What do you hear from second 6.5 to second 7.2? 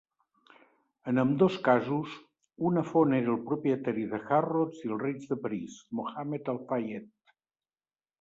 Al-Fayed.